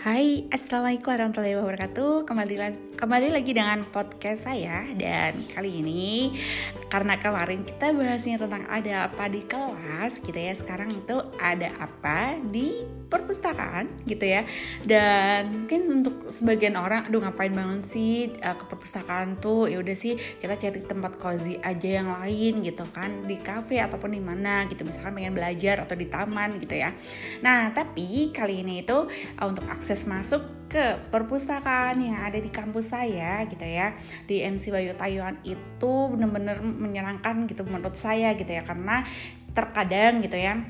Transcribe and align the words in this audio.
Hai, 0.00 0.48
Assalamualaikum 0.48 1.12
warahmatullahi 1.12 1.60
wabarakatuh. 1.60 2.24
Kembali, 2.24 2.56
kembali 2.96 3.36
lagi 3.36 3.52
dengan 3.52 3.84
podcast 3.84 4.48
saya. 4.48 4.88
Dan 4.96 5.44
kali 5.52 5.84
ini 5.84 6.40
Karena 6.88 7.20
kemarin 7.20 7.68
kita 7.68 7.92
bahasnya 7.92 8.40
tentang 8.40 8.64
ada 8.72 9.12
apa 9.12 9.28
di 9.28 9.44
kelas 9.44 10.24
gitu 10.24 10.40
ya 10.40 10.56
Sekarang 10.56 10.96
itu 10.96 11.20
ada 11.36 11.68
apa 11.76 12.32
di 12.48 12.80
perpustakaan 13.12 14.08
gitu 14.08 14.24
ya. 14.24 14.48
Dan 14.88 15.68
mungkin 15.68 16.00
untuk 16.00 16.32
sebagian 16.32 16.80
orang 16.80 17.04
Aduh 17.12 17.20
ngapain 17.20 17.52
banget 17.52 17.92
sih 17.92 18.32
uh, 18.40 18.56
ke 18.56 18.64
perpustakaan 18.72 19.36
tuh? 19.36 19.68
Ya 19.68 19.84
udah 19.84 20.00
sih 20.00 20.16
kita 20.16 20.56
cari 20.56 20.80
tempat 20.80 21.20
cozy 21.20 21.60
aja 21.60 22.00
yang 22.00 22.08
lain 22.08 22.64
gitu 22.64 22.88
kan 22.88 23.28
Di 23.28 23.36
cafe 23.36 23.84
ataupun 23.84 24.16
di 24.16 24.22
mana 24.24 24.64
gitu. 24.64 24.80
Misalkan 24.80 25.12
pengen 25.12 25.36
belajar 25.36 25.84
atau 25.84 25.92
di 25.92 26.08
taman 26.08 26.56
gitu 26.56 26.72
ya. 26.72 26.96
Nah 27.44 27.68
tapi 27.76 28.32
kali 28.32 28.64
ini 28.64 28.80
itu 28.80 28.96
uh, 29.36 29.44
untuk 29.44 29.68
akses 29.68 29.89
akses 29.90 30.06
masuk 30.06 30.70
ke 30.70 31.02
perpustakaan 31.10 31.98
yang 31.98 32.22
ada 32.22 32.38
di 32.38 32.46
kampus 32.46 32.94
saya 32.94 33.42
gitu 33.50 33.66
ya. 33.66 33.98
Di 34.22 34.46
NC 34.46 34.70
Bayu 34.70 34.94
Taiwan 34.94 35.42
itu 35.42 35.92
benar-benar 36.14 36.62
menyenangkan 36.62 37.50
gitu 37.50 37.66
menurut 37.66 37.98
saya 37.98 38.38
gitu 38.38 38.46
ya. 38.46 38.62
Karena 38.62 39.02
terkadang 39.50 40.22
gitu 40.22 40.38
ya 40.38 40.62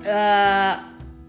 uh, 0.00 0.74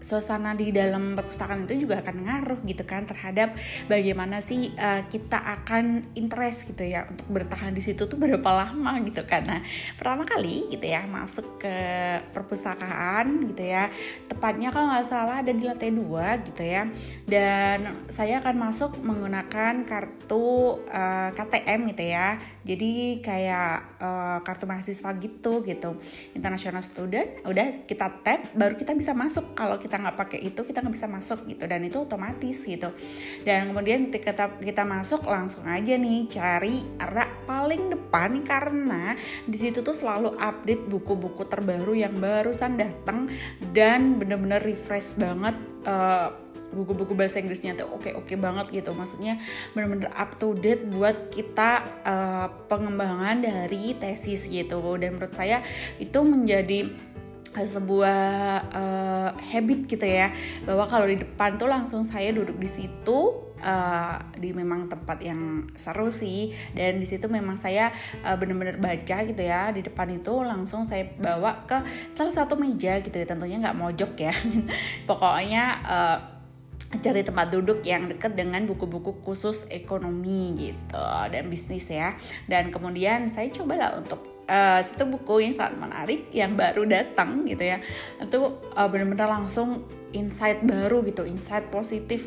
suasana 0.00 0.56
di 0.56 0.72
dalam 0.72 1.14
perpustakaan 1.14 1.68
itu 1.68 1.86
juga 1.86 2.00
akan 2.00 2.16
ngaruh 2.26 2.60
gitu 2.64 2.84
kan 2.88 3.04
terhadap 3.04 3.54
bagaimana 3.86 4.40
sih 4.40 4.72
uh, 4.74 5.04
kita 5.06 5.36
akan 5.36 6.16
interest 6.16 6.72
gitu 6.72 6.84
ya 6.88 7.06
untuk 7.06 7.28
bertahan 7.28 7.72
di 7.76 7.84
situ 7.84 8.08
tuh 8.08 8.16
berapa 8.16 8.50
lama 8.50 8.98
gitu 9.04 9.22
kan. 9.28 9.46
Nah 9.46 9.60
pertama 9.94 10.24
kali 10.24 10.72
gitu 10.72 10.84
ya 10.88 11.04
masuk 11.06 11.60
ke 11.60 11.76
perpustakaan 12.32 13.52
gitu 13.52 13.62
ya 13.68 13.92
tepatnya 14.26 14.72
kalau 14.72 14.90
nggak 14.90 15.06
salah 15.06 15.44
ada 15.44 15.52
di 15.52 15.62
lantai 15.62 15.92
dua 15.92 16.40
gitu 16.42 16.62
ya 16.64 16.88
dan 17.28 18.04
saya 18.08 18.40
akan 18.40 18.56
masuk 18.56 18.98
menggunakan 19.00 19.84
kartu 19.84 20.80
uh, 20.86 21.30
eh, 21.30 21.30
KTM 21.34 21.80
gitu 21.90 22.04
ya. 22.06 22.38
Jadi 22.60 23.24
kayak 23.24 23.98
uh, 23.98 24.38
kartu 24.46 24.64
mahasiswa 24.68 25.10
gitu 25.18 25.64
gitu 25.64 25.90
international 26.36 26.84
student. 26.84 27.42
Udah 27.44 27.86
kita 27.88 28.22
tap 28.22 28.52
baru 28.54 28.76
kita 28.76 28.94
bisa 28.94 29.16
masuk 29.16 29.56
kalau 29.56 29.80
kita 29.80 29.89
kita 29.90 30.06
nggak 30.06 30.18
pakai 30.22 30.38
itu 30.46 30.62
kita 30.62 30.86
nggak 30.86 30.94
bisa 30.94 31.10
masuk 31.10 31.42
gitu. 31.50 31.66
Dan 31.66 31.82
itu 31.82 31.98
otomatis 31.98 32.62
gitu. 32.62 32.94
Dan 33.42 33.74
kemudian 33.74 34.06
ketika 34.06 34.54
kita, 34.62 34.86
masuk 34.86 35.26
langsung 35.26 35.66
aja 35.66 35.98
nih 35.98 36.30
cari 36.30 36.86
rak 36.94 37.42
paling 37.50 37.90
depan. 37.90 38.46
Karena 38.46 39.18
di 39.50 39.58
situ 39.58 39.82
tuh 39.82 39.98
selalu 39.98 40.38
update 40.38 40.86
buku-buku 40.86 41.42
terbaru 41.50 41.98
yang 41.98 42.14
barusan 42.22 42.78
datang 42.78 43.26
dan 43.74 44.14
bener-bener 44.14 44.62
refresh 44.62 45.18
banget 45.18 45.58
uh, 45.90 46.30
buku-buku 46.70 47.18
bahasa 47.18 47.42
Inggrisnya 47.42 47.74
tuh 47.74 47.90
oke 47.90 48.14
oke 48.14 48.34
banget 48.38 48.70
gitu. 48.70 48.94
Maksudnya 48.94 49.42
bener-bener 49.74 50.10
up 50.14 50.38
to 50.38 50.54
date 50.54 50.86
buat 50.86 51.34
kita 51.34 51.82
uh, 52.06 52.46
pengembangan 52.70 53.42
dari 53.42 53.98
tesis 53.98 54.46
gitu. 54.46 54.78
Dan 54.94 55.18
menurut 55.18 55.34
saya 55.34 55.66
itu 55.98 56.18
menjadi 56.22 57.09
sebuah 57.50 58.22
uh, 58.70 59.30
habit 59.38 59.90
gitu 59.90 60.06
ya 60.06 60.30
bahwa 60.62 60.86
kalau 60.86 61.06
di 61.10 61.18
depan 61.18 61.58
tuh 61.58 61.66
langsung 61.66 62.06
saya 62.06 62.30
duduk 62.30 62.54
di 62.62 62.70
situ 62.70 63.50
uh, 63.58 64.16
di 64.38 64.54
memang 64.54 64.86
tempat 64.86 65.18
yang 65.18 65.66
seru 65.76 66.08
sih 66.14 66.54
dan 66.72 66.98
di 66.98 67.06
situ 67.06 67.28
memang 67.28 67.58
saya 67.60 67.92
uh, 68.24 68.34
bener-bener 68.38 68.80
baca 68.80 69.16
gitu 69.26 69.42
ya 69.42 69.70
di 69.70 69.84
depan 69.84 70.08
itu 70.14 70.34
langsung 70.42 70.86
saya 70.86 71.10
bawa 71.18 71.66
ke 71.68 71.78
salah 72.10 72.30
satu 72.30 72.56
meja 72.56 72.98
gitu 73.02 73.14
ya 73.14 73.26
tentunya 73.28 73.60
nggak 73.60 73.78
mojok 73.78 74.12
ya. 74.16 74.34
Pokoknya 75.08 75.64
uh, 75.84 76.18
cari 76.98 77.22
tempat 77.22 77.54
duduk 77.54 77.86
yang 77.86 78.10
dekat 78.10 78.34
dengan 78.34 78.66
buku-buku 78.66 79.22
khusus 79.22 79.62
ekonomi 79.70 80.58
gitu 80.58 81.06
dan 81.30 81.46
bisnis 81.46 81.86
ya. 81.86 82.18
Dan 82.50 82.74
kemudian 82.74 83.30
saya 83.30 83.46
cobalah 83.54 83.94
untuk 83.94 84.29
uh, 84.50 84.82
satu 84.82 85.06
buku 85.06 85.46
yang 85.46 85.54
sangat 85.54 85.78
menarik 85.78 86.26
yang 86.34 86.58
baru 86.58 86.82
datang 86.82 87.46
gitu 87.46 87.62
ya. 87.62 87.78
Itu 88.18 88.58
uh, 88.74 88.88
benar-benar 88.90 89.30
langsung 89.30 89.86
insight 90.10 90.66
baru 90.66 91.06
gitu 91.06 91.22
insight 91.22 91.70
positif. 91.70 92.26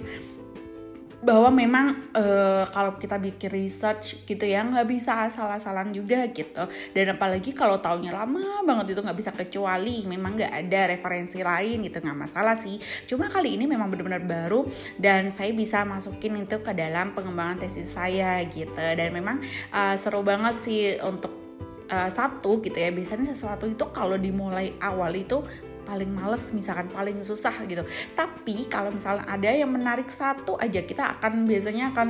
Bahwa 1.23 1.55
memang 1.55 2.11
uh, 2.11 2.67
kalau 2.67 2.99
kita 2.99 3.15
bikin 3.15 3.47
research 3.47 4.27
gitu 4.27 4.43
ya 4.43 4.59
nggak 4.59 4.83
bisa 4.83 5.23
asal-asalan 5.23 5.95
juga 5.95 6.27
gitu. 6.27 6.67
Dan 6.91 7.15
apalagi 7.15 7.55
kalau 7.55 7.79
tahunnya 7.79 8.11
lama 8.11 8.59
banget 8.67 8.91
itu 8.91 8.99
nggak 9.07 9.19
bisa 9.23 9.31
kecuali 9.31 10.03
memang 10.03 10.35
nggak 10.35 10.51
ada 10.51 10.91
referensi 10.91 11.39
lain 11.39 11.79
gitu 11.87 12.03
nggak 12.03 12.19
masalah 12.27 12.59
sih. 12.59 12.75
Cuma 13.07 13.31
kali 13.31 13.55
ini 13.55 13.71
memang 13.71 13.87
benar-benar 13.87 14.19
baru 14.27 14.67
dan 14.99 15.31
saya 15.31 15.55
bisa 15.55 15.87
masukin 15.87 16.43
itu 16.43 16.59
ke 16.59 16.75
dalam 16.75 17.15
pengembangan 17.15 17.63
tesis 17.63 17.95
saya 17.95 18.43
gitu. 18.43 18.83
Dan 18.83 19.15
memang 19.15 19.39
uh, 19.71 19.95
seru 19.95 20.27
banget 20.27 20.59
sih 20.59 20.99
untuk 20.99 21.42
uh, 21.89 22.09
satu 22.11 22.61
gitu 22.63 22.77
ya 22.77 22.91
biasanya 22.91 23.31
sesuatu 23.31 23.67
itu 23.67 23.83
kalau 23.91 24.15
dimulai 24.15 24.75
awal 24.79 25.11
itu 25.15 25.41
paling 25.83 26.07
males 26.15 26.47
misalkan 26.55 26.87
paling 26.87 27.19
susah 27.27 27.53
gitu. 27.67 27.83
Tapi 28.15 28.71
kalau 28.71 28.91
misalnya 28.91 29.27
ada 29.27 29.51
yang 29.51 29.67
menarik 29.67 30.07
satu 30.07 30.55
aja 30.55 30.79
kita 30.79 31.19
akan 31.19 31.43
biasanya 31.43 31.91
akan 31.91 32.07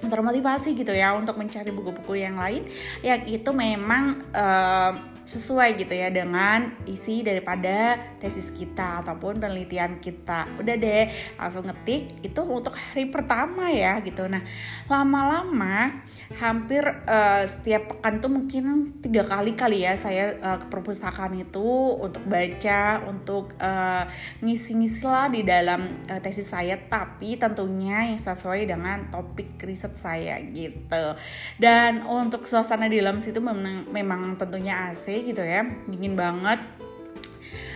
termotivasi 0.00 0.78
gitu 0.78 0.94
ya 0.94 1.12
untuk 1.12 1.36
mencari 1.36 1.74
buku-buku 1.74 2.22
yang 2.22 2.38
lain 2.40 2.64
yang 3.04 3.20
itu 3.26 3.50
memang 3.52 4.22
uh, 4.32 5.09
sesuai 5.30 5.78
gitu 5.78 5.94
ya 5.94 6.10
dengan 6.10 6.74
isi 6.90 7.22
daripada 7.22 7.94
tesis 8.18 8.50
kita 8.50 9.06
ataupun 9.06 9.38
penelitian 9.38 10.02
kita. 10.02 10.50
Udah 10.58 10.74
deh 10.74 11.06
langsung 11.38 11.70
ngetik 11.70 12.26
itu 12.26 12.40
untuk 12.42 12.74
hari 12.74 13.06
pertama 13.06 13.70
ya 13.70 14.02
gitu. 14.02 14.26
Nah 14.26 14.42
lama-lama 14.90 16.02
hampir 16.42 16.82
uh, 17.06 17.46
setiap 17.46 17.94
pekan 17.94 18.18
tuh 18.18 18.30
mungkin 18.34 18.74
tiga 18.98 19.22
kali 19.22 19.54
kali 19.54 19.86
ya 19.86 19.94
saya 19.94 20.34
uh, 20.42 20.58
ke 20.58 20.66
perpustakaan 20.66 21.38
itu 21.38 21.70
untuk 21.94 22.26
baca 22.26 23.06
untuk 23.06 23.54
uh, 23.62 24.10
ngisi-ngisi 24.42 25.06
lah 25.06 25.30
di 25.30 25.46
dalam 25.46 26.02
uh, 26.10 26.18
tesis 26.18 26.50
saya. 26.50 26.74
Tapi 26.74 27.38
tentunya 27.38 28.10
yang 28.10 28.18
sesuai 28.18 28.66
dengan 28.66 29.06
topik 29.14 29.62
riset 29.62 29.94
saya 29.94 30.42
gitu. 30.50 31.14
Dan 31.60 32.02
untuk 32.02 32.48
suasana 32.48 32.90
di 32.90 32.98
dalam 32.98 33.22
situ 33.22 33.38
memang, 33.38 33.86
memang 33.92 34.34
tentunya 34.34 34.90
Gitu 35.24 35.42
ya. 35.42 35.66
Dingin 35.86 36.14
banget. 36.14 36.60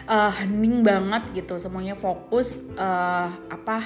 Uh, 0.04 0.28
hening 0.28 0.84
banget 0.84 1.32
gitu. 1.32 1.56
Semuanya 1.56 1.96
fokus 1.96 2.60
uh, 2.76 3.32
apa 3.48 3.80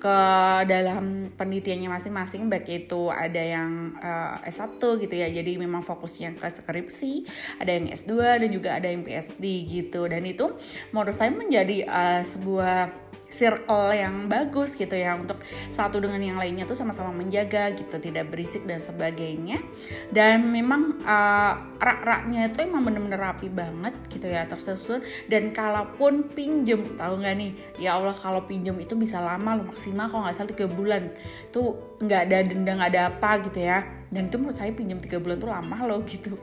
ke 0.00 0.18
dalam 0.64 1.28
penelitiannya 1.36 1.92
masing-masing. 1.92 2.48
Baik 2.48 2.88
itu 2.88 3.12
ada 3.12 3.38
yang 3.38 3.94
uh, 4.00 4.40
S1 4.48 4.80
gitu 4.80 5.14
ya. 5.14 5.28
Jadi 5.28 5.60
memang 5.60 5.84
fokusnya 5.84 6.34
ke 6.40 6.48
skripsi 6.48 7.28
ada 7.60 7.76
yang 7.76 7.92
S2 7.92 8.12
dan 8.16 8.48
juga 8.50 8.80
ada 8.80 8.88
yang 8.88 9.04
PhD 9.04 9.44
gitu. 9.68 10.08
Dan 10.08 10.24
itu 10.24 10.56
menurut 10.90 11.14
saya 11.14 11.30
menjadi 11.30 11.84
uh, 11.84 12.22
sebuah 12.24 13.10
circle 13.30 13.94
yang 13.94 14.26
bagus 14.26 14.74
gitu 14.74 14.92
ya 14.92 15.14
untuk 15.14 15.38
satu 15.72 16.02
dengan 16.02 16.18
yang 16.20 16.36
lainnya 16.36 16.66
tuh 16.66 16.74
sama-sama 16.76 17.14
menjaga 17.14 17.72
gitu 17.78 17.96
tidak 18.02 18.28
berisik 18.28 18.66
dan 18.66 18.82
sebagainya. 18.82 19.62
Dan 20.10 20.50
memang 20.50 20.98
uh, 21.06 21.54
rak-raknya 21.78 22.50
itu 22.50 22.66
emang 22.66 22.84
bener-bener 22.84 23.22
rapi 23.22 23.48
banget 23.48 23.94
gitu 24.10 24.26
ya 24.26 24.44
tersusun. 24.44 25.00
Dan 25.30 25.54
kalaupun 25.54 26.28
pinjem 26.34 26.98
tahu 26.98 27.22
nggak 27.22 27.34
nih? 27.38 27.52
Ya 27.78 27.96
Allah 27.96 28.12
kalau 28.12 28.44
pinjem 28.44 28.76
itu 28.82 28.98
bisa 28.98 29.22
lama 29.22 29.56
loh 29.56 29.70
maksimal 29.70 30.10
kalau 30.10 30.26
nggak 30.26 30.36
salah 30.36 30.50
tiga 30.50 30.66
bulan. 30.66 31.14
Tuh 31.54 31.96
nggak 32.02 32.20
ada 32.28 32.38
denda 32.44 32.72
nggak 32.76 32.90
ada 32.92 33.02
apa 33.14 33.30
gitu 33.46 33.62
ya. 33.62 33.86
Dan 34.10 34.26
itu 34.26 34.36
menurut 34.42 34.58
saya 34.58 34.74
pinjam 34.74 34.98
tiga 34.98 35.22
bulan 35.22 35.38
tuh 35.38 35.48
lama 35.54 35.78
loh 35.86 36.02
gitu. 36.02 36.34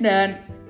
Dan 0.00 0.61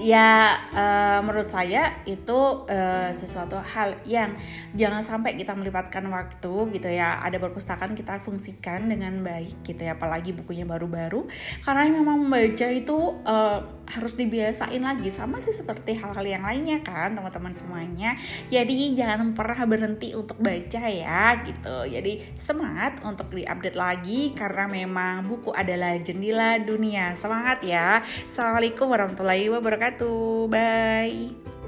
ya 0.00 0.56
uh, 0.72 1.20
menurut 1.20 1.46
saya 1.46 2.00
itu 2.08 2.64
uh, 2.64 3.12
sesuatu 3.12 3.60
hal 3.60 4.00
yang 4.08 4.32
jangan 4.72 5.04
sampai 5.04 5.36
kita 5.36 5.52
melibatkan 5.52 6.08
waktu 6.08 6.72
gitu 6.72 6.88
ya. 6.88 7.20
Ada 7.20 7.36
perpustakaan 7.36 7.92
kita 7.92 8.24
fungsikan 8.24 8.88
dengan 8.88 9.20
baik 9.20 9.60
gitu 9.62 9.84
ya 9.84 9.94
apalagi 9.94 10.32
bukunya 10.32 10.64
baru-baru. 10.64 11.28
Karena 11.60 11.84
memang 11.92 12.24
membaca 12.24 12.66
itu 12.66 13.20
uh, 13.28 13.60
harus 13.90 14.14
dibiasain 14.14 14.80
lagi 14.80 15.10
sama 15.10 15.42
sih 15.42 15.50
seperti 15.50 15.98
hal-hal 15.98 16.22
yang 16.22 16.46
lainnya 16.46 16.80
kan 16.80 17.12
teman-teman 17.12 17.52
semuanya. 17.52 18.14
Jadi 18.48 18.94
jangan 18.94 19.34
pernah 19.34 19.66
berhenti 19.66 20.14
untuk 20.16 20.38
baca 20.38 20.82
ya 20.88 21.42
gitu. 21.44 21.76
Jadi 21.90 22.22
semangat 22.38 23.02
untuk 23.02 23.34
diupdate 23.34 23.76
lagi 23.76 24.32
karena 24.32 24.70
memang 24.70 25.26
buku 25.26 25.50
adalah 25.52 25.98
jendela 26.00 26.56
dunia. 26.62 27.12
Semangat 27.18 27.66
ya. 27.66 28.00
Assalamualaikum 28.30 28.86
warahmatullahi 28.88 29.50
wabarakatuh. 29.98 30.46
Bye 30.50 31.59